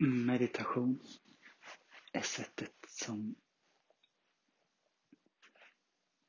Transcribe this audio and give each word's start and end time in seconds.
Mm, 0.00 0.26
meditation 0.26 1.00
är 2.12 2.22
sättet 2.22 2.74
som 2.88 3.34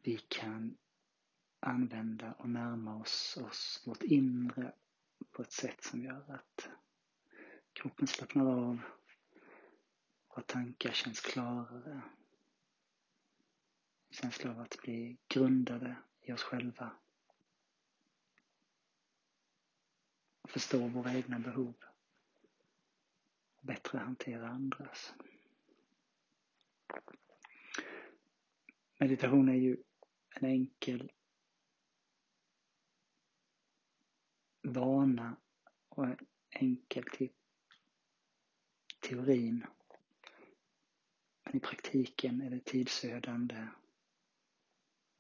vi 0.01 0.17
kan 0.17 0.77
använda 1.59 2.34
och 2.34 2.49
närma 2.49 2.95
oss, 2.95 3.38
oss 3.38 3.84
vårt 3.85 4.03
inre 4.03 4.73
på 5.31 5.41
ett 5.41 5.52
sätt 5.52 5.84
som 5.84 6.03
gör 6.03 6.31
att 6.34 6.70
kroppen 7.73 8.07
slappnar 8.07 8.45
av, 8.45 8.79
våra 10.27 10.41
tankar 10.41 10.91
känns 10.91 11.21
klarare, 11.21 12.01
känsla 14.09 14.51
av 14.51 14.59
att 14.59 14.77
bli 14.81 15.17
grundade 15.27 15.95
i 16.21 16.31
oss 16.31 16.43
själva. 16.43 16.91
Förstå 20.47 20.88
våra 20.88 21.13
egna 21.13 21.39
behov 21.39 21.73
bättre 23.62 23.98
hantera 23.98 24.48
andras. 24.48 25.13
Meditation 29.00 29.50
är 29.50 29.54
ju 29.54 29.77
en 30.30 30.45
enkel 30.45 31.12
vana 34.62 35.38
och 35.90 36.05
enkel 36.50 37.03
till 37.03 37.31
teorin. 39.00 39.66
Men 41.44 41.55
i 41.55 41.59
praktiken 41.59 42.41
är 42.41 42.50
det 42.50 42.66
tidsödande, 42.66 43.67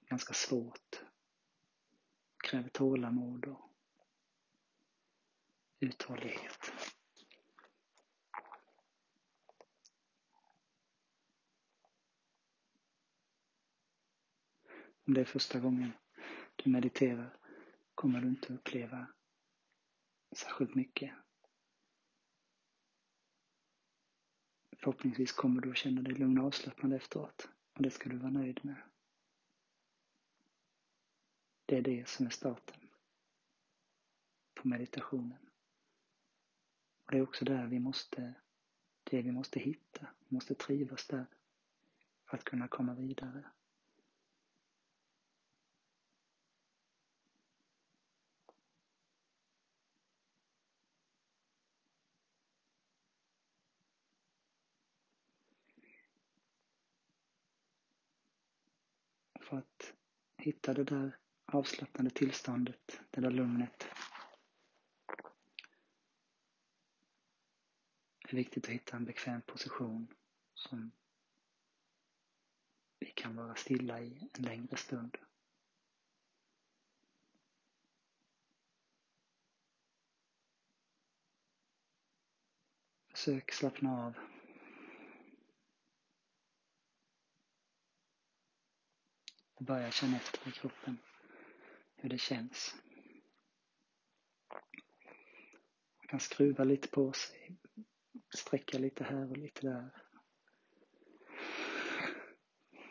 ganska 0.01 0.33
svårt, 0.33 1.03
kräver 2.43 2.69
tålamod 2.69 3.45
och 3.45 3.69
uthållighet. 5.79 6.71
Om 15.09 15.13
det 15.13 15.21
är 15.21 15.25
första 15.25 15.59
gången 15.59 15.91
du 16.55 16.69
mediterar 16.69 17.37
kommer 17.95 18.21
du 18.21 18.27
inte 18.27 18.53
uppleva 18.53 19.07
särskilt 20.31 20.75
mycket. 20.75 21.13
Förhoppningsvis 24.77 25.31
kommer 25.31 25.61
du 25.61 25.71
att 25.71 25.77
känna 25.77 26.01
dig 26.01 26.13
lugn 26.13 26.37
och 26.39 26.45
avslappnad 26.45 26.93
efteråt 26.93 27.49
och 27.73 27.81
det 27.81 27.91
ska 27.91 28.09
du 28.09 28.17
vara 28.17 28.31
nöjd 28.31 28.65
med. 28.65 28.81
Det 31.65 31.77
är 31.77 31.81
det 31.81 32.09
som 32.09 32.25
är 32.25 32.29
starten 32.29 32.89
på 34.53 34.67
meditationen. 34.67 35.49
Och 37.05 37.11
det 37.11 37.17
är 37.17 37.21
också 37.21 37.45
där 37.45 37.67
vi 37.67 37.79
måste, 37.79 38.33
det 39.03 39.21
vi 39.21 39.31
måste 39.31 39.59
hitta, 39.59 40.07
vi 40.19 40.35
måste 40.35 40.55
trivas 40.55 41.07
där 41.07 41.25
för 42.25 42.37
att 42.37 42.43
kunna 42.43 42.67
komma 42.67 42.93
vidare. 42.93 43.51
För 59.49 59.57
att 59.57 59.93
hitta 60.37 60.73
det 60.73 60.83
där 60.83 61.17
avslappnade 61.45 62.09
tillståndet, 62.09 63.01
det 63.09 63.21
där 63.21 63.31
lugnet. 63.31 63.87
Det 68.21 68.31
är 68.31 68.35
viktigt 68.35 68.65
att 68.65 68.71
hitta 68.71 68.97
en 68.97 69.05
bekväm 69.05 69.41
position 69.41 70.13
som 70.53 70.91
vi 72.99 73.11
kan 73.11 73.35
vara 73.35 73.55
stilla 73.55 74.01
i 74.01 74.29
en 74.33 74.43
längre 74.43 74.77
stund. 74.77 75.17
Försök 83.11 83.51
slappna 83.51 84.05
av 84.05 84.15
och 89.48 89.48
börja 89.59 89.91
känna 89.91 90.17
efter 90.17 90.49
i 90.49 90.51
kroppen 90.51 90.97
hur 91.95 92.09
det 92.09 92.17
känns. 92.17 92.75
Man 95.97 96.07
kan 96.07 96.19
skruva 96.19 96.63
lite 96.63 96.87
på 96.87 97.13
sig, 97.13 97.57
sträcka 98.35 98.77
lite 98.77 99.03
här 99.03 99.29
och 99.29 99.37
lite 99.37 99.61
där. 99.61 99.89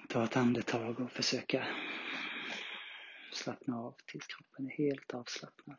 Ta 0.08 0.24
ett 0.24 0.36
andetag 0.36 1.00
och 1.00 1.10
försöka 1.12 1.68
slappna 3.32 3.78
av 3.78 3.96
tills 4.06 4.26
kroppen 4.26 4.66
är 4.66 4.70
helt 4.70 5.14
avslappnad. 5.14 5.78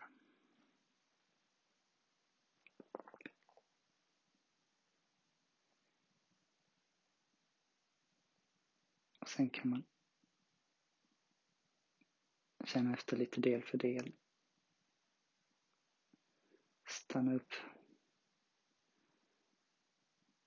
Och 9.19 9.29
sen 9.29 9.49
kan 9.49 9.69
man 9.69 9.83
Känna 12.65 12.93
efter 12.93 13.17
lite 13.17 13.41
del 13.41 13.63
för 13.63 13.77
del. 13.77 14.13
Stanna 16.87 17.33
upp. 17.33 17.53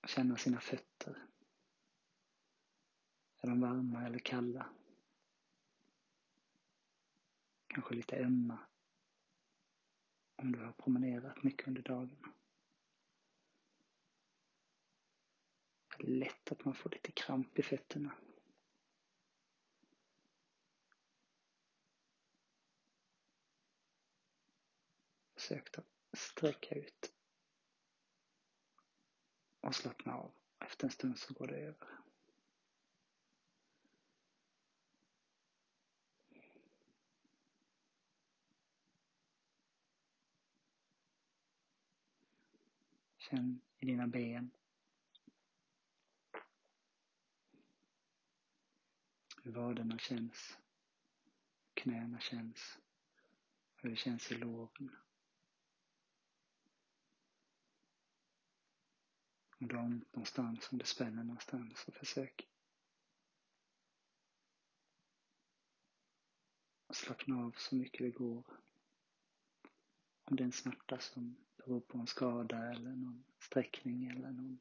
Känna 0.07 0.37
sina 0.37 0.59
fötter. 0.59 1.27
Är 3.41 3.47
de 3.47 3.61
varma 3.61 4.05
eller 4.05 4.19
kalla? 4.19 4.69
Kanske 7.67 7.95
lite 7.95 8.17
ömma. 8.17 8.59
Om 10.35 10.51
du 10.51 10.59
har 10.59 10.71
promenerat 10.71 11.43
mycket 11.43 11.67
under 11.67 11.81
dagen. 11.81 12.33
Det 15.97 16.03
är 16.03 16.07
lätt 16.07 16.51
att 16.51 16.65
man 16.65 16.73
får 16.73 16.89
lite 16.89 17.11
kramp 17.11 17.59
i 17.59 17.63
fötterna. 17.63 18.15
Försök 25.43 25.77
att 25.77 25.85
sträcka 26.13 26.75
ut 26.75 27.13
och 29.61 29.75
slappna 29.75 30.13
av. 30.15 30.33
Efter 30.59 30.85
en 30.85 30.91
stund 30.91 31.19
så 31.19 31.33
går 31.33 31.47
det 31.47 31.55
över. 31.55 31.87
Känn 43.17 43.61
i 43.79 43.85
dina 43.85 44.07
ben. 44.07 44.51
Hur 49.43 49.51
vaderna 49.51 49.97
känns. 49.97 50.57
Knäna 51.73 52.19
känns. 52.19 52.79
Hur 53.75 53.89
det 53.89 53.95
känns 53.95 54.31
i 54.31 54.35
låren. 54.35 55.02
Om 59.63 59.69
du 59.69 59.75
har 59.75 59.83
ont 59.83 60.13
någonstans, 60.13 60.71
om 60.71 60.77
det 60.77 60.85
spänner 60.85 61.23
någonstans, 61.23 61.79
så 61.79 61.91
försök 61.91 62.47
slappna 66.89 67.43
av 67.43 67.51
så 67.57 67.75
mycket 67.75 67.99
det 67.99 68.11
går. 68.11 68.43
Om 70.23 70.35
det 70.35 70.43
är 70.43 70.45
en 70.45 70.51
smärta 70.51 70.99
som 70.99 71.35
beror 71.57 71.79
på 71.79 71.97
en 71.97 72.07
skada 72.07 72.71
eller 72.71 72.89
någon 72.89 73.23
sträckning 73.39 74.05
eller 74.05 74.31
någon 74.31 74.59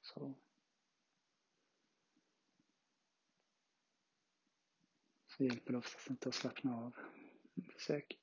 så. 0.00 0.34
Så 5.26 5.44
hjälper 5.44 5.72
det 5.72 5.78
oftast 5.78 6.10
inte 6.10 6.28
att 6.28 6.34
slappna 6.34 6.76
av. 6.76 6.96
Försök 7.72 8.20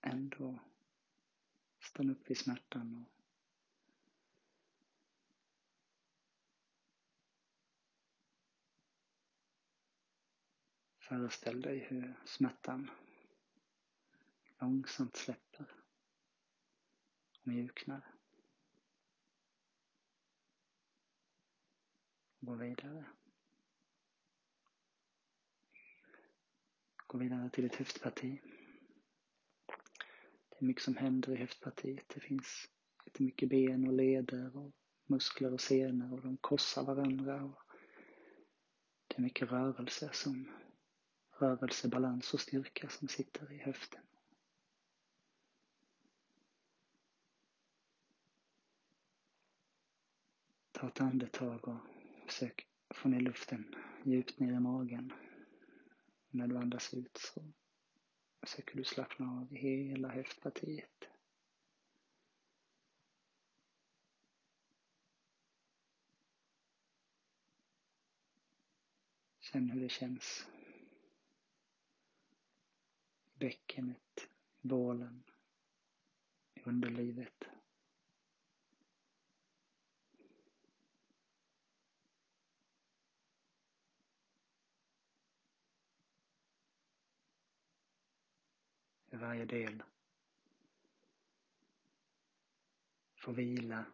ändå 0.00 0.58
stanna 1.80 2.12
upp 2.12 2.30
vid 2.30 2.38
smärtan 2.38 3.04
och 3.04 3.15
Föreställ 11.08 11.60
dig 11.60 11.78
hur 11.78 12.14
smärtan 12.24 12.90
långsamt 14.60 15.16
släpper 15.16 15.66
och 17.40 17.48
mjuknar. 17.48 18.14
Gå 22.40 22.54
vidare. 22.54 23.04
Gå 27.06 27.18
vidare 27.18 27.50
till 27.50 27.64
ditt 27.64 27.74
höftparti. 27.74 28.42
Det 30.48 30.56
är 30.58 30.64
mycket 30.64 30.82
som 30.82 30.96
händer 30.96 31.32
i 31.32 31.36
höftpartiet. 31.36 32.08
Det 32.08 32.20
finns 32.20 32.68
jättemycket 33.04 33.48
ben 33.48 33.86
och 33.86 33.94
leder 33.94 34.56
och 34.56 34.72
muskler 35.06 35.52
och 35.52 35.60
senor 35.60 36.12
och 36.12 36.22
de 36.22 36.36
korsar 36.36 36.82
varandra. 36.82 37.44
Och 37.44 37.62
det 39.06 39.16
är 39.16 39.22
mycket 39.22 39.50
rörelse 39.50 40.10
som 40.12 40.65
rörelse, 41.38 41.88
balans 41.88 42.34
och 42.34 42.40
styrka 42.40 42.88
som 42.88 43.08
sitter 43.08 43.52
i 43.52 43.58
höften. 43.58 44.02
Ta 50.72 50.88
ett 50.88 51.00
andetag 51.00 51.68
och 51.68 51.80
försök 52.26 52.68
få 52.94 53.08
ner 53.08 53.20
luften 53.20 53.74
djupt 54.04 54.38
ner 54.38 54.52
i 54.52 54.60
magen. 54.60 55.12
När 56.30 56.46
du 56.46 56.56
andas 56.56 56.94
ut 56.94 57.16
så 57.16 57.52
försöker 58.40 58.76
du 58.76 58.84
slappna 58.84 59.40
av 59.40 59.52
i 59.52 59.56
hela 59.56 60.08
höftpartiet. 60.08 61.08
Känn 69.40 69.70
hur 69.70 69.80
det 69.80 69.88
känns 69.88 70.46
bäckenet, 73.38 74.28
bålen, 74.60 75.24
underlivet. 76.64 77.44
I 89.10 89.16
varje 89.16 89.44
del 89.44 89.82
får 93.16 93.32
vila 93.32 93.84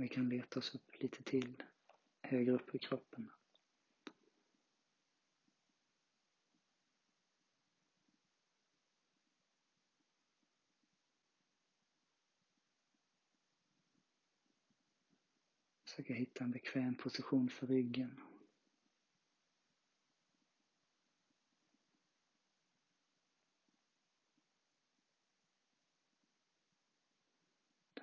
Vi 0.00 0.08
kan 0.08 0.28
leta 0.28 0.58
oss 0.58 0.74
upp 0.74 1.02
lite 1.02 1.22
till, 1.22 1.62
högre 2.22 2.52
upp 2.52 2.74
i 2.74 2.78
kroppen. 2.78 3.30
Försöka 15.84 16.14
hitta 16.14 16.44
en 16.44 16.50
bekväm 16.50 16.94
position 16.94 17.50
för 17.50 17.66
ryggen. 17.66 18.20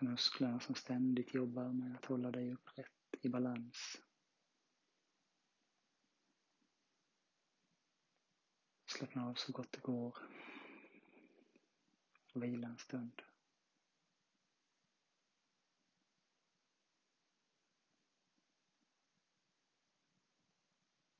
Musklerna 0.09 0.59
som 0.59 0.75
ständigt 0.75 1.33
jobbar 1.33 1.73
med 1.73 1.95
att 1.95 2.05
hålla 2.05 2.31
dig 2.31 2.53
upprätt 2.53 2.91
i 3.21 3.29
balans. 3.29 4.01
Slappna 8.85 9.25
av 9.29 9.33
så 9.33 9.51
gott 9.51 9.71
det 9.71 9.81
går. 9.81 10.17
Och 12.33 12.43
vila 12.43 12.67
en 12.67 12.77
stund. 12.77 13.21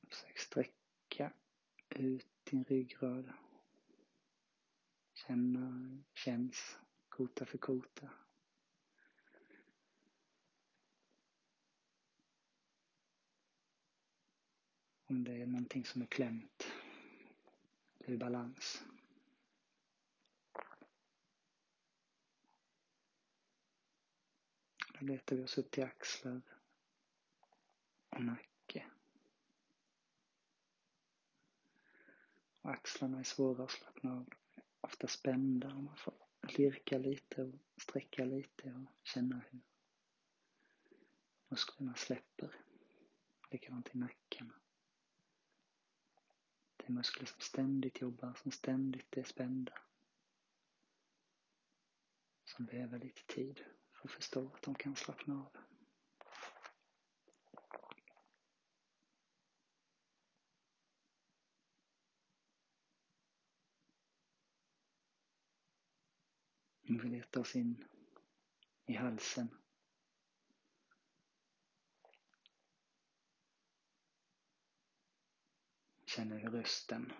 Försök 0.08 0.38
sträcka 0.38 1.32
ut 1.88 2.28
din 2.44 2.64
ryggrad. 2.64 3.32
Känna, 5.14 5.98
känns 6.14 6.78
kota 7.08 7.46
för 7.46 7.58
kota. 7.58 8.25
Om 15.08 15.24
det 15.24 15.42
är 15.42 15.46
någonting 15.46 15.84
som 15.84 16.02
är 16.02 16.06
klämt 16.06 16.72
ur 17.98 18.16
balans. 18.16 18.84
Då 24.98 25.06
letar 25.06 25.36
vi 25.36 25.44
oss 25.44 25.58
upp 25.58 25.70
till 25.70 25.84
axlar 25.84 26.42
och 28.08 28.24
nacke. 28.24 28.86
Och 32.60 32.70
axlarna 32.70 33.18
är 33.18 33.24
svåra 33.24 33.64
att 33.64 33.70
slappna 33.70 34.12
av. 34.12 34.28
Ofta 34.80 35.06
spända 35.06 35.74
och 35.74 35.82
man 35.82 35.96
får 35.96 36.14
lirka 36.42 36.98
lite 36.98 37.42
och 37.42 37.82
sträcka 37.82 38.24
lite 38.24 38.72
och 38.72 39.06
känna 39.06 39.40
hur 39.50 39.60
musklerna 41.48 41.94
släpper. 41.94 42.54
Likadant 43.50 43.94
i 43.94 43.98
nacken. 43.98 44.52
Det 46.86 46.90
är 46.90 46.94
muskler 46.94 47.26
som 47.26 47.40
ständigt 47.40 48.00
jobbar, 48.00 48.34
som 48.34 48.50
ständigt 48.50 49.16
är 49.16 49.22
spända. 49.22 49.72
Som 52.44 52.66
behöver 52.66 52.98
lite 52.98 53.26
tid 53.26 53.64
för 53.92 54.08
att 54.08 54.14
förstå 54.14 54.50
att 54.54 54.62
de 54.62 54.74
kan 54.74 54.96
slappna 54.96 55.34
av. 55.34 55.56
Vi 66.82 67.08
letar 67.08 67.40
oss 67.40 67.56
in 67.56 67.84
i 68.86 68.92
halsen. 68.92 69.48
Känner 76.16 76.40
rösten, 76.40 77.12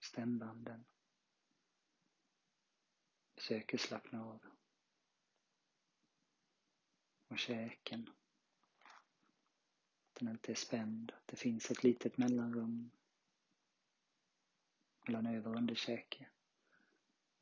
stämbanden 0.00 0.84
försöker 3.34 3.78
slappna 3.78 4.24
av. 4.24 4.44
Och 7.28 7.38
käken. 7.38 8.10
Den 10.12 10.28
inte 10.28 10.52
är 10.52 10.56
spänd. 10.56 11.12
Det 11.26 11.36
finns 11.36 11.70
ett 11.70 11.82
litet 11.82 12.18
mellanrum 12.18 12.90
mellan 15.06 15.26
över 15.26 15.50
och 15.50 15.56
underkäke. 15.56 16.28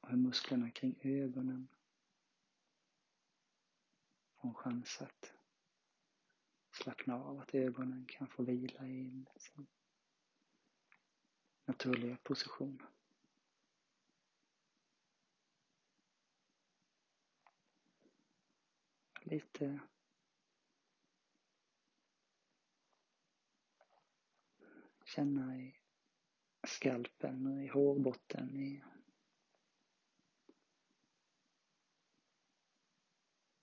Och 0.00 0.08
hur 0.08 0.16
musklerna 0.16 0.70
kring 0.70 0.98
ögonen 1.02 1.68
får 4.34 4.48
en 4.48 4.54
chans 4.54 5.00
att 5.00 5.35
slappna 6.76 7.14
av, 7.14 7.40
att 7.40 7.54
ögonen 7.54 8.06
kan 8.08 8.28
få 8.28 8.42
vila 8.42 8.86
i 8.88 9.26
sin 9.36 9.66
naturliga 11.64 12.16
position. 12.16 12.82
Lite 19.20 19.80
känna 25.04 25.58
i 25.58 25.76
skalpen 26.66 27.46
och 27.46 27.62
i 27.62 27.66
hårbotten, 27.66 28.56
i 28.56 28.84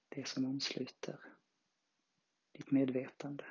det 0.09 0.27
som 0.27 0.45
omsluter 0.45 1.32
ditt 2.53 2.71
medvetande. 2.71 3.45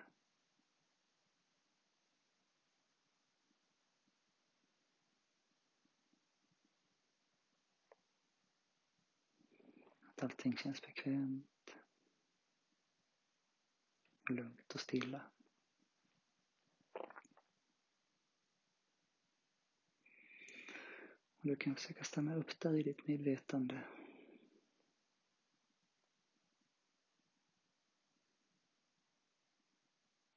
Att 10.03 10.23
allting 10.23 10.57
känns 10.57 10.83
bekvämt 10.83 11.77
och 14.23 14.31
lugnt 14.31 14.75
och 14.75 14.81
stilla. 14.81 15.23
Och 21.43 21.49
du 21.49 21.57
kan 21.57 21.75
försöka 21.75 22.05
stanna 22.05 22.37
upp 22.37 22.61
där 22.61 22.75
i 22.75 22.83
ditt 22.83 23.07
medvetande 23.07 23.81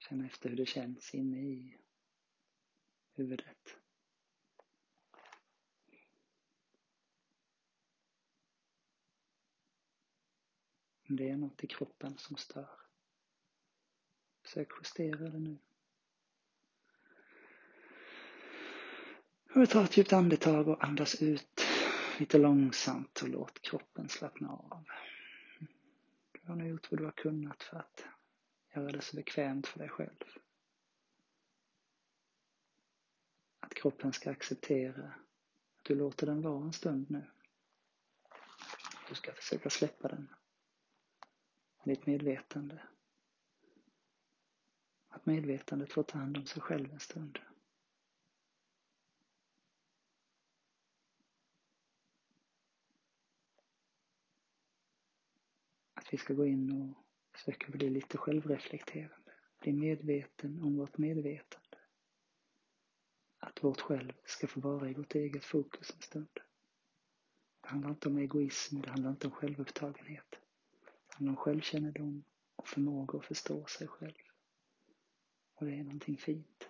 Känn 0.10 0.26
efter 0.26 0.50
hur 0.50 0.58
det 0.58 0.66
känns 0.66 1.16
inne 1.16 1.38
i 1.38 1.78
huvudet. 3.14 3.78
Om 11.10 11.16
det 11.16 11.30
är 11.30 11.38
något 11.38 11.64
i 11.64 11.68
kroppen 11.68 12.18
som 12.18 12.38
stör, 12.38 12.70
försök 14.42 14.72
justera 14.78 15.30
det 15.30 15.40
nu. 15.40 15.58
Och 19.56 19.70
ta 19.70 19.84
ett 19.84 19.98
djupt 19.98 20.14
andetag 20.14 20.68
och 20.68 20.84
andas 20.84 21.22
ut 21.22 21.62
lite 22.20 22.38
långsamt 22.38 23.22
och 23.22 23.30
låt 23.30 23.62
kroppen 23.62 24.10
slappna 24.10 24.50
av. 24.50 24.86
Du 26.32 26.48
har 26.48 26.56
nu 26.56 26.68
gjort 26.68 26.92
vad 26.92 27.00
du 27.00 27.04
har 27.06 27.12
kunnat 27.12 27.64
för 27.64 27.78
att 27.78 28.06
göra 28.76 28.92
det 28.92 29.02
så 29.02 29.16
bekvämt 29.16 29.68
för 29.68 29.80
dig 29.80 29.90
själv. 29.90 30.24
Att 33.60 33.74
kroppen 33.74 34.14
ska 34.14 34.32
acceptera 34.32 35.06
att 35.78 35.84
du 35.84 35.96
låter 35.96 36.26
den 36.28 36.42
vara 36.42 36.66
en 36.66 36.74
stund 36.74 37.10
nu. 37.10 37.32
Du 39.10 39.16
ska 39.16 39.34
försöka 39.34 39.70
släppa 39.70 40.08
den. 40.08 40.30
Ditt 41.84 42.06
medvetande. 42.06 42.88
Att 45.08 45.26
medvetandet 45.26 45.94
får 45.94 46.04
ta 46.04 46.18
hand 46.18 46.38
om 46.38 46.46
sig 46.46 46.62
själv 46.62 46.94
en 46.94 47.00
stund. 47.00 47.40
Att 55.94 56.14
vi 56.14 56.18
ska 56.18 56.34
gå 56.34 56.46
in 56.46 56.72
och 56.72 57.05
försöka 57.36 57.72
bli 57.72 57.90
lite 57.90 58.18
självreflekterande. 58.18 59.32
Bli 59.60 59.74
medveten 59.74 60.62
om 60.64 60.78
vårt 60.78 60.98
medvetande. 60.98 61.78
Att 63.40 63.64
vårt 63.64 63.82
själv 63.82 64.14
ska 64.26 64.48
få 64.48 64.60
vara 64.60 64.90
i 64.90 64.94
vårt 64.94 65.16
eget 65.16 65.46
fokus 65.46 65.92
en 65.96 66.02
stund. 66.02 66.40
Det 67.62 67.68
handlar 67.68 67.90
inte 67.90 68.10
om 68.10 68.18
egoism, 68.18 68.82
det 68.82 68.90
handlar 68.90 69.10
inte 69.10 69.28
om 69.28 69.34
självupptagenhet. 69.34 70.32
Det 70.82 71.14
handlar 71.14 71.32
om 71.32 71.38
självkännedom 71.38 72.24
och 72.56 72.68
förmåga 72.68 73.20
att 73.20 73.26
förstå 73.26 73.66
sig 73.66 73.88
själv. 73.88 74.14
Och 75.56 75.66
det 75.66 75.76
är 75.76 75.84
någonting 75.84 76.18
fint. 76.18 76.70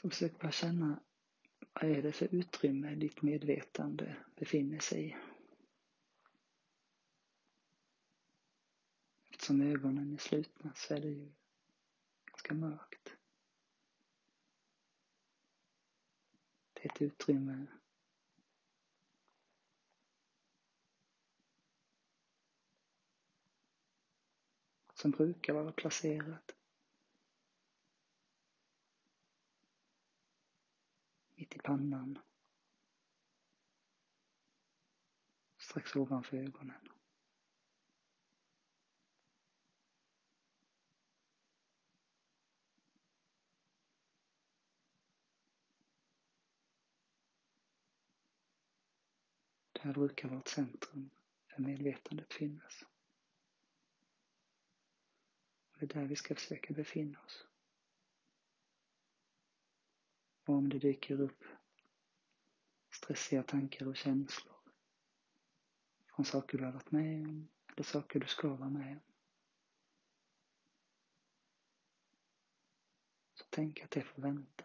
Så 0.00 0.10
försök 0.10 0.40
bara 0.40 0.52
känna 0.52 1.00
vad 1.74 1.90
är 1.90 2.02
det 2.02 2.12
för 2.12 2.34
utrymme 2.34 2.94
ditt 2.94 3.22
medvetande 3.22 4.16
befinner 4.36 4.78
sig 4.78 5.06
i? 5.08 5.16
Eftersom 9.30 9.60
ögonen 9.60 10.14
är 10.14 10.18
slutna 10.18 10.72
så 10.74 10.94
är 10.94 11.00
det 11.00 11.08
ju 11.08 11.32
ganska 12.24 12.54
mörkt. 12.54 13.16
Det 16.72 16.84
är 16.84 16.92
ett 16.92 17.02
utrymme 17.02 17.66
som 24.94 25.10
brukar 25.10 25.52
vara 25.52 25.72
placerat 25.72 26.54
mitt 31.34 31.53
i 31.53 31.53
pannan. 31.64 32.18
Strax 35.58 35.96
ovanför 35.96 36.36
ögonen. 36.36 36.88
Där 49.72 49.92
brukar 49.92 50.28
vårt 50.28 50.48
centrum 50.48 51.10
för 51.46 51.62
medvetandet 51.62 52.32
finnas. 52.32 52.84
Och 55.72 55.78
det 55.78 55.84
är 55.94 56.00
där 56.00 56.06
vi 56.06 56.16
ska 56.16 56.34
försöka 56.34 56.74
befinna 56.74 57.20
oss. 57.20 57.46
Och 60.44 60.54
om 60.54 60.68
det 60.68 60.78
dyker 60.78 61.20
upp 61.20 61.44
stressiga 62.90 63.42
tankar 63.42 63.86
och 63.86 63.96
känslor 63.96 64.54
från 66.06 66.24
saker 66.24 66.58
du 66.58 66.64
har 66.64 66.72
varit 66.72 66.90
med 66.90 67.28
om 67.28 67.48
eller 67.74 67.84
saker 67.84 68.20
du 68.20 68.26
ska 68.26 68.48
vara 68.48 68.70
med 68.70 68.92
om. 68.92 69.00
Så 73.34 73.44
tänk 73.50 73.80
att 73.80 73.90
det 73.90 74.02
får 74.02 74.22
vänta. 74.22 74.64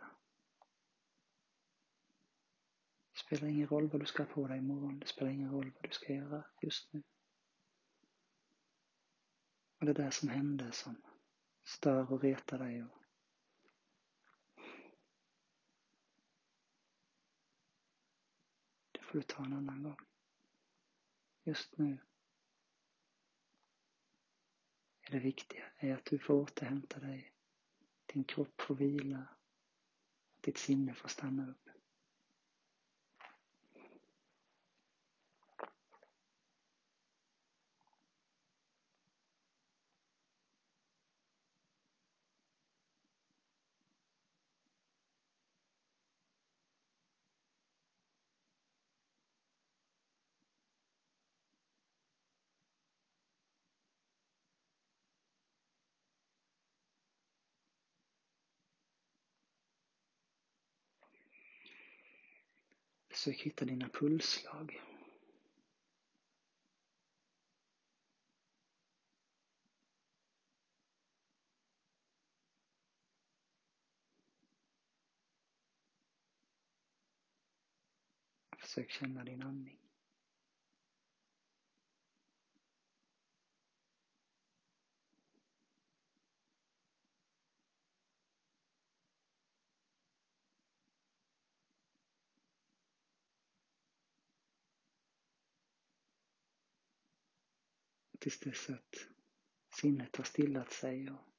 Det 3.11 3.19
spelar 3.19 3.47
ingen 3.47 3.67
roll 3.67 3.89
vad 3.89 4.01
du 4.01 4.05
ska 4.05 4.23
ha 4.23 4.33
på 4.33 4.47
dig 4.47 4.57
imorgon. 4.57 4.99
Det 4.99 5.07
spelar 5.07 5.31
ingen 5.31 5.51
roll 5.51 5.71
vad 5.75 5.83
du 5.83 5.91
ska 5.91 6.13
göra 6.13 6.45
just 6.61 6.93
nu. 6.93 7.03
Och 9.79 9.85
det 9.85 9.93
där 9.93 10.11
som 10.11 10.29
hände 10.29 10.71
som 10.71 11.01
stör 11.63 12.11
och 12.11 12.21
retar 12.21 12.59
dig 12.59 12.83
och 12.83 12.98
får 19.09 19.19
du 19.19 19.23
ta 19.23 19.45
en 19.45 19.53
annan 19.53 19.83
gång. 19.83 19.97
Just 21.43 21.77
nu 21.77 21.97
är 25.01 25.11
det 25.11 25.19
viktiga 25.19 25.63
är 25.77 25.93
att 25.93 26.05
du 26.05 26.19
får 26.19 26.33
återhämta 26.33 26.99
dig. 26.99 27.33
Din 28.05 28.23
kropp 28.23 28.61
får 28.61 28.75
vila. 28.75 29.27
Ditt 30.41 30.57
sinne 30.57 30.93
får 30.93 31.09
stanna 31.09 31.49
upp. 31.49 31.68
Försök 63.19 63.39
hitta 63.39 63.65
dina 63.65 63.89
pulsslag. 63.89 64.81
Försök 78.57 78.89
känna 78.89 79.23
din 79.23 79.43
andning. 79.43 79.88
Tills 98.19 98.39
dess 98.39 98.69
att 98.69 98.95
sinnet 99.75 100.15
har 100.15 100.23
stillat 100.23 100.71
sig 100.71 101.11
och 101.11 101.29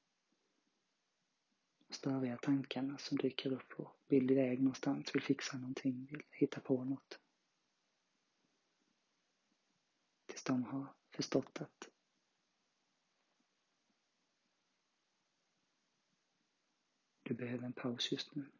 störiga 1.89 2.37
tankarna 2.37 2.97
som 2.97 3.17
dyker 3.17 3.51
upp 3.51 3.79
och 3.79 3.95
vill 4.07 4.31
iväg 4.31 4.61
någonstans, 4.61 5.15
vill 5.15 5.21
fixa 5.21 5.57
någonting, 5.57 6.05
vill 6.05 6.23
hitta 6.31 6.59
på 6.59 6.83
något. 6.83 7.19
Tills 10.25 10.43
de 10.43 10.63
har 10.63 10.93
förstått 11.09 11.61
att 11.61 11.89
du 17.23 17.33
behöver 17.33 17.65
en 17.65 17.73
paus 17.73 18.11
just 18.11 18.35
nu. 18.35 18.51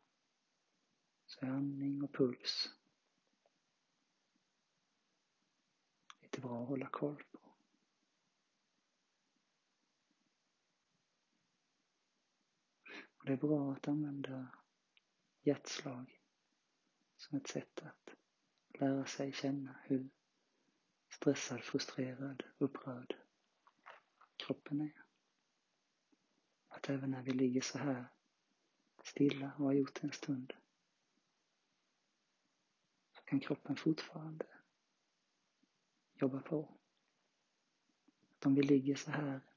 Så 1.25 1.45
andning 1.45 2.03
och 2.03 2.13
puls 2.13 2.69
lite 6.21 6.41
bra 6.41 6.61
att 6.61 6.67
hålla 6.67 6.89
koll 6.89 7.23
Och 13.21 13.27
det 13.27 13.33
är 13.33 13.37
bra 13.37 13.71
att 13.73 13.87
använda 13.87 14.47
hjärtslag 15.41 16.21
som 17.15 17.37
ett 17.37 17.47
sätt 17.47 17.81
att 17.81 18.15
lära 18.79 19.05
sig 19.05 19.33
känna 19.33 19.79
hur 19.83 20.09
stressad, 21.09 21.63
frustrerad, 21.63 22.43
upprörd 22.57 23.15
kroppen 24.37 24.81
är. 24.81 25.03
Att 26.67 26.89
även 26.89 27.11
när 27.11 27.23
vi 27.23 27.31
ligger 27.31 27.61
så 27.61 27.77
här 27.77 28.05
stilla 29.03 29.53
och 29.57 29.65
har 29.65 29.73
gjort 29.73 30.01
det 30.01 30.07
en 30.07 30.11
stund 30.11 30.53
så 33.11 33.21
kan 33.21 33.39
kroppen 33.39 33.75
fortfarande 33.75 34.45
jobba 36.13 36.41
på. 36.41 36.77
Att 38.29 38.45
om 38.45 38.55
vi 38.55 38.61
ligger 38.61 38.95
så 38.95 39.11
här 39.11 39.50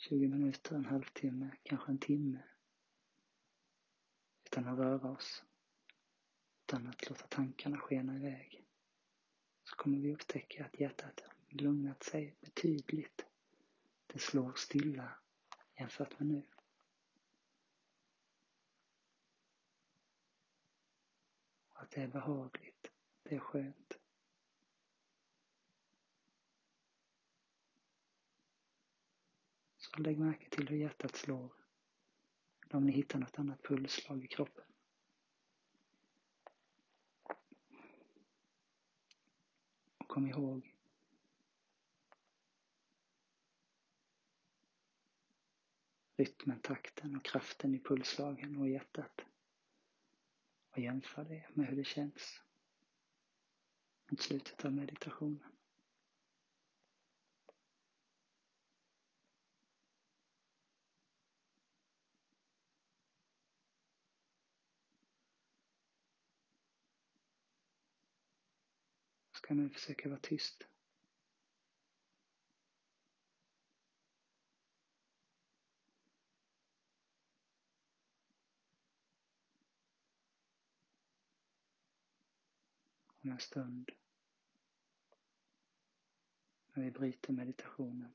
20 0.00 0.28
minuter, 0.28 0.76
en 0.76 0.84
halvtimme, 0.84 1.56
kanske 1.62 1.92
en 1.92 1.98
timme 1.98 2.42
utan 4.44 4.68
att 4.68 4.78
röra 4.78 5.10
oss, 5.10 5.44
utan 6.62 6.86
att 6.86 7.08
låta 7.10 7.26
tankarna 7.26 7.78
skena 7.78 8.16
iväg 8.16 8.64
så 9.64 9.76
kommer 9.76 9.98
vi 9.98 10.12
upptäcka 10.12 10.64
att 10.64 10.80
hjärtat 10.80 11.20
lugnat 11.48 12.02
sig 12.02 12.36
betydligt. 12.40 13.26
Det 14.06 14.18
slår 14.18 14.52
stilla 14.54 15.18
jämfört 15.76 16.18
med 16.18 16.28
nu. 16.28 16.46
Att 21.68 21.90
det 21.90 22.02
är 22.02 22.08
behagligt, 22.08 22.90
det 23.22 23.34
är 23.34 23.38
skönt. 23.38 23.99
Så 29.94 30.02
lägg 30.02 30.18
märke 30.18 30.48
till 30.50 30.68
hur 30.68 30.76
hjärtat 30.76 31.16
slår. 31.16 31.52
Om 32.70 32.86
ni 32.86 32.92
hittar 32.92 33.18
något 33.18 33.38
annat 33.38 33.62
pulsslag 33.62 34.24
i 34.24 34.28
kroppen. 34.28 34.64
Och 39.98 40.08
kom 40.08 40.26
ihåg 40.26 40.76
rytmen, 46.20 46.60
takten 46.60 47.16
och 47.16 47.24
kraften 47.24 47.74
i 47.74 47.78
pulsslagen 47.78 48.56
och 48.56 48.68
hjärtat. 48.68 49.20
Och 50.70 50.78
jämför 50.78 51.24
det 51.24 51.46
med 51.54 51.66
hur 51.66 51.76
det 51.76 51.84
känns 51.84 52.42
mot 54.10 54.20
slutet 54.20 54.64
av 54.64 54.72
meditationen. 54.72 55.59
Kan 69.50 69.56
du 69.56 69.70
försöka 69.70 70.08
vara 70.08 70.20
tyst. 70.20 70.66
om 83.22 83.30
en 83.30 83.38
stund 83.38 83.90
när 86.72 86.84
vi 86.84 86.90
bryter 86.90 87.32
meditationen. 87.32 88.14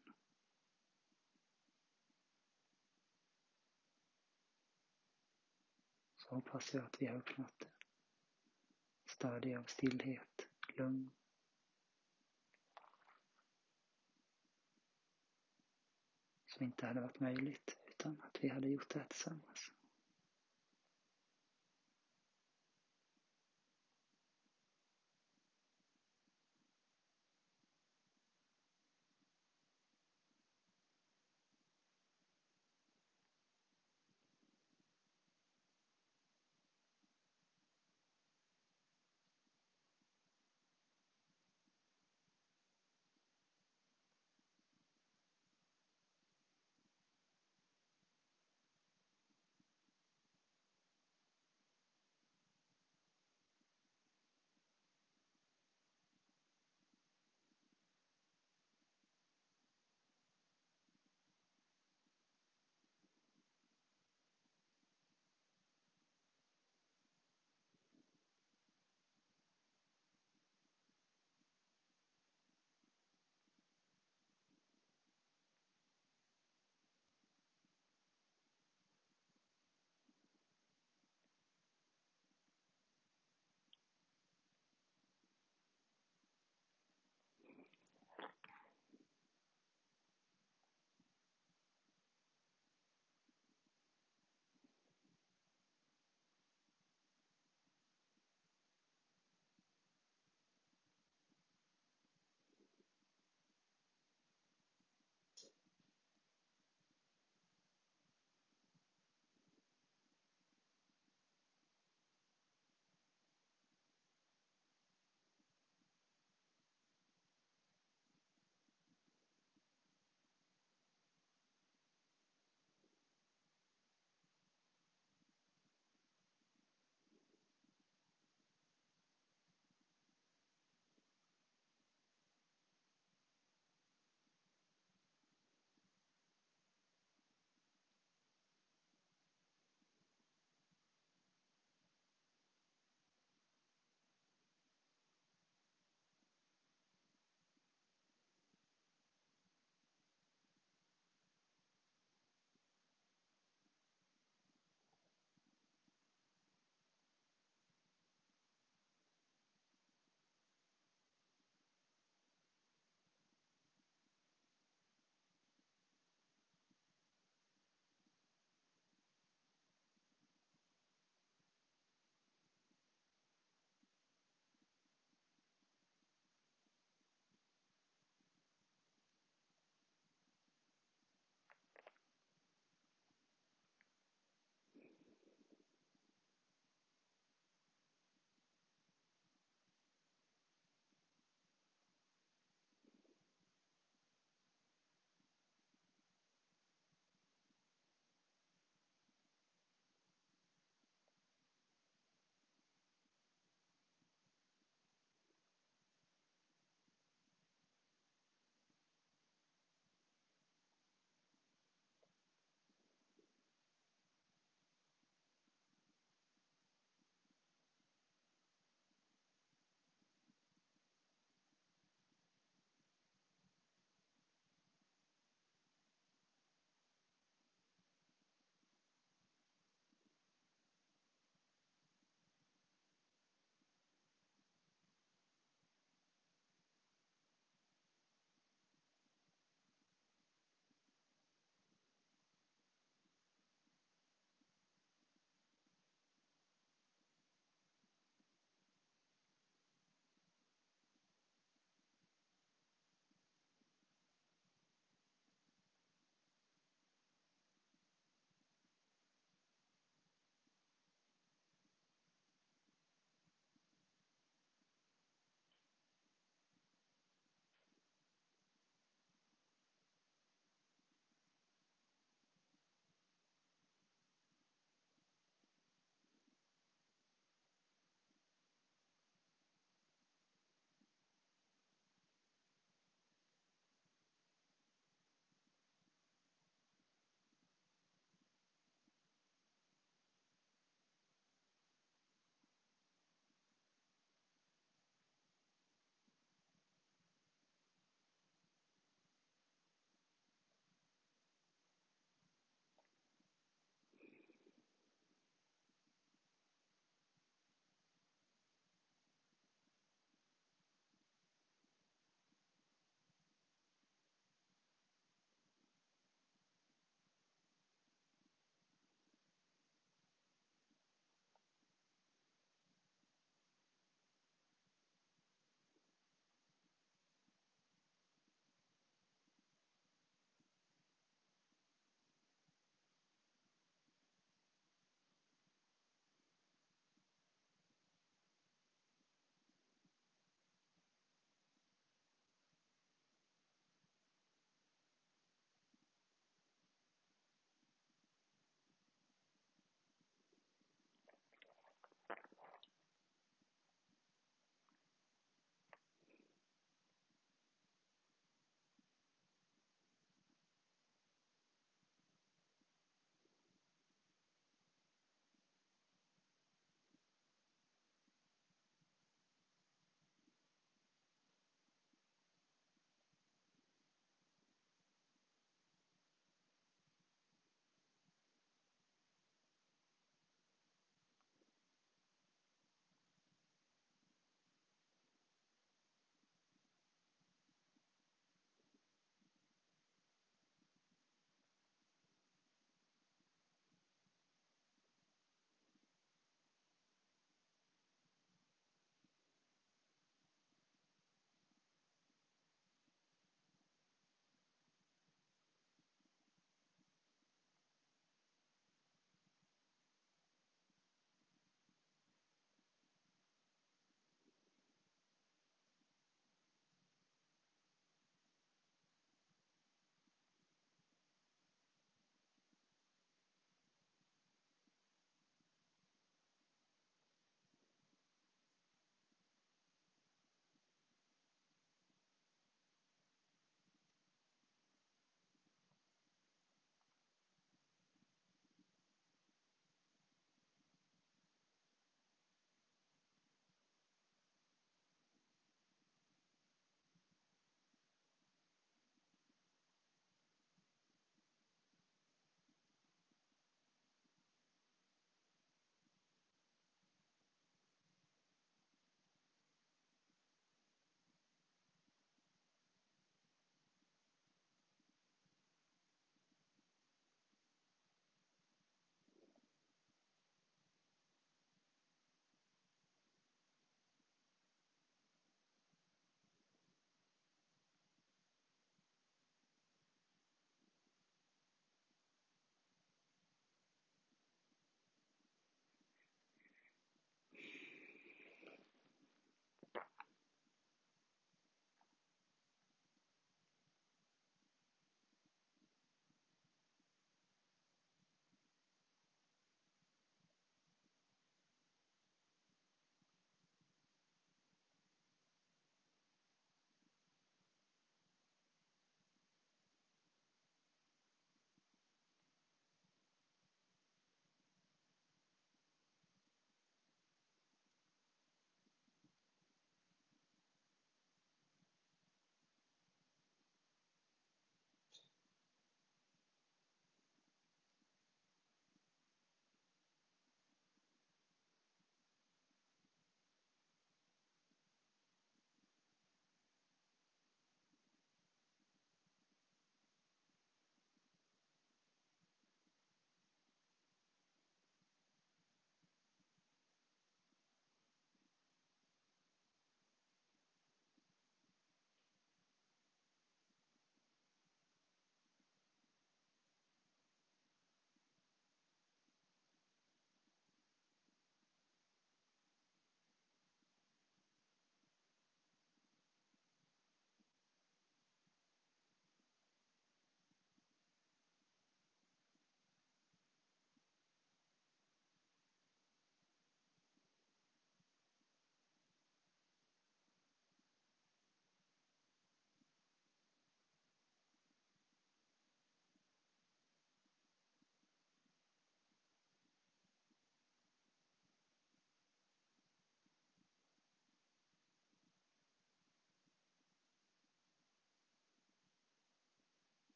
Så 6.17 6.35
hoppas 6.35 6.73
jag 6.73 6.85
att 6.85 7.01
vi 7.01 7.07
har 7.07 7.17
uppnått 7.17 7.59
det. 7.59 7.67
Stadie 9.05 9.59
av 9.59 9.63
stillhet, 9.63 10.49
lugn. 10.77 11.11
Som 16.57 16.65
inte 16.65 16.85
hade 16.85 17.01
varit 17.01 17.19
möjligt 17.19 17.77
utan 17.87 18.17
att 18.21 18.43
vi 18.43 18.49
hade 18.49 18.67
gjort 18.67 18.93
det 18.93 18.99
här 18.99 19.05
tillsammans. 19.05 19.71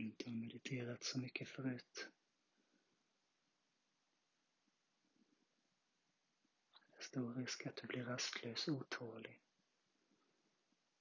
Om 0.00 0.04
du 0.04 0.10
inte 0.10 0.30
har 0.30 0.36
mediterat 0.36 1.04
så 1.04 1.18
mycket 1.18 1.48
förut. 1.48 2.08
Det 6.74 6.96
är 6.96 7.02
stor 7.02 7.34
risk 7.34 7.66
att 7.66 7.76
du 7.76 7.86
blir 7.86 8.04
rastlös, 8.04 8.68
otålig. 8.68 9.40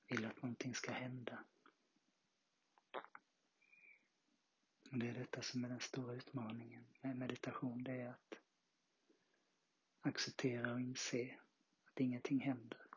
Vill 0.08 0.26
att 0.26 0.42
någonting 0.42 0.76
ska 0.76 0.92
hända. 0.92 1.46
Och 4.92 4.98
det 5.00 5.10
är 5.10 5.14
detta 5.14 5.42
som 5.42 5.66
är 5.66 5.70
den 5.70 5.80
stora 5.80 6.14
utmaningen 6.14 6.86
med 7.02 7.18
meditation. 7.18 7.84
Det 7.84 8.02
är 8.02 8.10
att 8.10 8.34
acceptera 10.02 10.74
och 10.74 10.82
inse 10.82 11.40
att 11.86 12.00
ingenting 12.00 12.40
händer. 12.40 12.88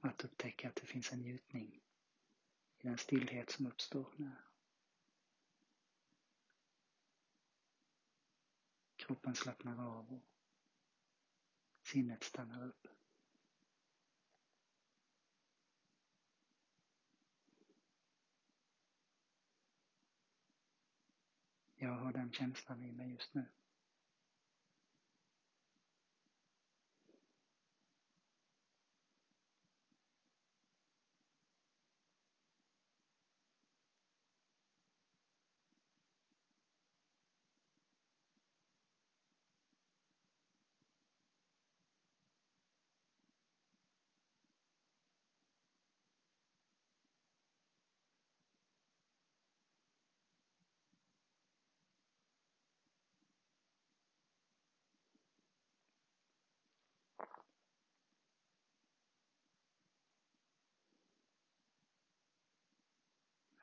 Att 0.00 0.24
upptäcka 0.24 0.68
att 0.68 0.76
det 0.76 0.86
finns 0.86 1.12
en 1.12 1.20
njutning 1.20 1.80
i 2.80 2.86
den 2.88 2.98
stillhet 2.98 3.50
som 3.50 3.66
uppstår 3.66 4.14
när 4.16 4.44
kroppen 8.96 9.34
slappnar 9.34 9.98
av 9.98 10.12
och 10.12 10.22
sinnet 11.82 12.22
stannar 12.24 12.66
upp. 12.66 12.86
Jag 21.74 21.92
har 21.92 22.12
den 22.12 22.32
känslan 22.32 22.84
i 22.84 22.92
mig 22.92 23.10
just 23.10 23.34
nu. 23.34 23.46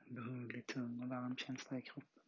En 0.08 0.14
behaglig, 0.14 0.57
tung 0.68 1.02
och 1.02 1.08
varm 1.08 1.36
känsla 1.36 1.78
i 1.78 1.82
kroppen. 1.82 2.22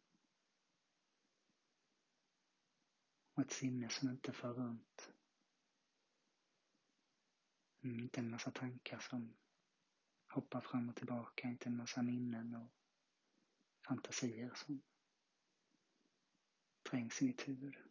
Och 3.33 3.41
ett 3.41 3.51
sinne 3.51 3.89
som 3.89 4.09
inte 4.09 4.33
för 4.33 4.53
runt. 4.53 5.11
Mm, 7.83 7.99
inte 7.99 8.19
en 8.19 8.29
massa 8.29 8.51
tankar 8.51 8.99
som 8.99 9.37
hoppar 10.27 10.61
fram 10.61 10.89
och 10.89 10.95
tillbaka, 10.95 11.47
inte 11.47 11.69
en 11.69 11.77
massa 11.77 12.01
minnen 12.01 12.55
och 12.55 12.71
fantasier 13.87 14.51
som 14.55 14.81
trängs 16.89 17.21
i 17.21 17.25
mitt 17.25 17.47
huvud. 17.47 17.90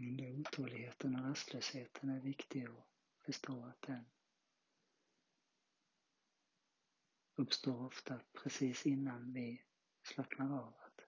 Den 0.00 0.16
där 0.16 0.40
otåligheten 0.40 1.16
och 1.16 1.24
rastlösheten 1.24 2.10
är 2.10 2.20
viktig 2.20 2.64
att 2.64 2.86
förstå 3.18 3.64
att 3.64 3.82
den 3.82 4.04
uppstår 7.34 7.86
ofta 7.86 8.20
precis 8.32 8.86
innan 8.86 9.32
vi 9.32 9.62
slappnar 10.02 10.58
av. 10.58 10.74
Att 10.80 11.00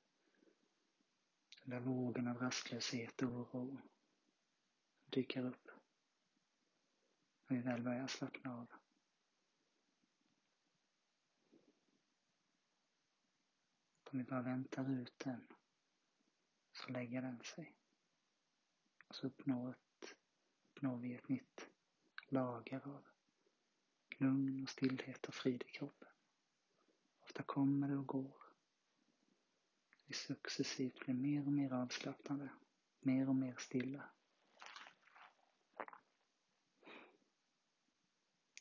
den 1.63 1.71
där 1.71 1.81
vågen 1.81 2.29
av 2.29 2.37
rastlöshet 2.39 3.23
och 3.23 3.29
oro 3.29 3.81
dyker 5.05 5.45
upp 5.47 5.69
när 7.47 7.57
vi 7.57 7.63
väl 7.63 7.83
börjar 7.83 8.07
slappna 8.07 8.55
av. 8.55 8.73
Om 14.11 14.19
vi 14.19 14.25
bara 14.25 14.43
väntar 14.43 14.91
ut 14.91 15.19
den 15.19 15.47
så 16.73 16.93
lägger 16.93 17.23
den 17.23 17.43
sig. 17.43 17.82
Och 19.13 19.17
så 19.17 19.27
uppnår, 19.27 19.71
ett, 19.71 20.15
uppnår 20.71 20.97
vi 20.97 21.15
ett 21.15 21.29
nytt 21.29 21.69
lager 22.29 22.89
av 22.89 23.05
lugn 24.19 24.63
och 24.63 24.69
stillhet 24.69 25.27
och 25.27 25.35
frid 25.35 25.63
i 25.67 25.71
kroppen. 25.71 26.09
Ofta 27.21 27.43
kommer 27.43 27.89
det 27.89 27.97
och 27.97 28.07
går. 28.07 28.37
Vi 30.07 30.15
successivt 30.15 30.99
blir 30.99 31.15
mer 31.15 31.47
och 31.47 31.53
mer 31.53 31.73
avslappnade, 31.73 32.49
mer 33.01 33.29
och 33.29 33.35
mer 33.35 33.57
stilla. 33.59 34.11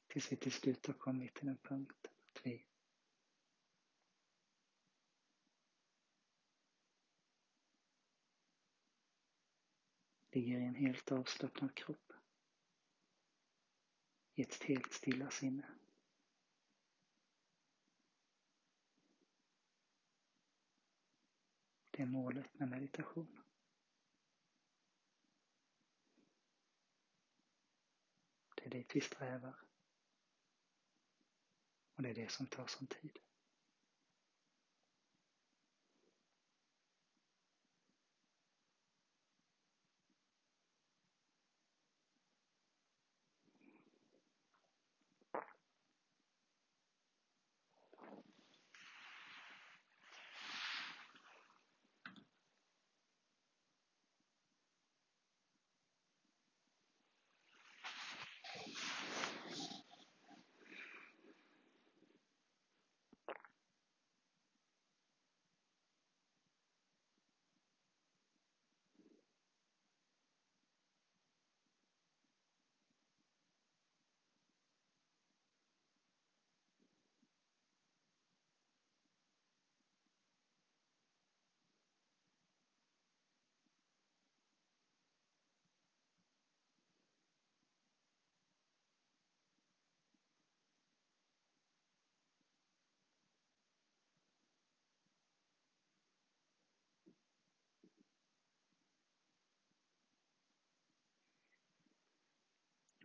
Tills 0.08 0.32
vi 0.32 0.36
till 0.36 0.52
slut 0.52 0.88
har 0.88 0.94
kommit 0.94 1.34
till 1.34 1.48
en 1.48 1.58
punkt 1.58 2.08
att 2.08 2.46
vi 2.46 2.66
ligger 10.32 10.60
i 10.60 10.64
en 10.64 10.76
helt 10.76 11.12
avslappnad 11.12 11.76
kropp. 11.76 12.14
I 14.36 14.42
ett 14.42 14.64
helt 14.64 14.94
stilla 14.94 15.32
sinne. 15.32 15.68
Det 21.92 22.02
är 22.02 22.06
målet 22.06 22.60
med 22.60 22.70
meditation. 22.70 23.44
Det 28.56 28.66
är 28.66 28.70
dit 28.70 28.96
vi 28.96 29.02
strävar. 29.02 29.56
Och 31.96 32.04
det 32.04 32.10
är 32.10 32.16
det 32.16 32.32
som 32.32 32.48
tar 32.48 32.68
sån 32.68 32.88
tid. 32.88 33.20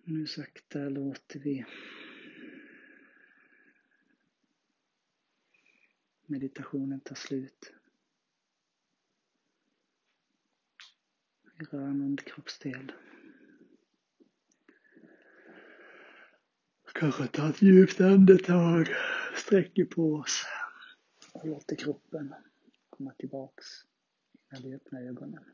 Nu 0.09 0.27
sakta 0.27 0.79
låter 0.79 1.41
vi 1.41 1.65
meditationen 6.27 7.01
ta 7.01 7.15
slut. 7.15 7.73
Vi 11.59 11.65
rör 11.65 11.83
en 11.83 12.03
underkroppsdel. 12.03 12.93
Kanske 16.95 17.27
ta 17.27 17.51
ett 17.51 17.63
djupt 17.63 18.01
andetag, 18.01 18.89
sträcker 19.37 19.85
på 19.85 20.15
oss 20.15 20.45
och 21.33 21.49
låter 21.49 21.77
kroppen 21.77 22.35
komma 22.91 23.13
tillbaks 23.13 23.67
när 24.49 24.61
vi 24.61 24.75
öppnar 24.75 25.03
ögonen. 25.03 25.45